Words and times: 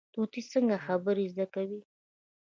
طوطي 0.13 0.41
څنګه 0.51 0.77
خبرې 0.85 1.25
زده 1.33 1.45
کوي؟ 1.53 1.81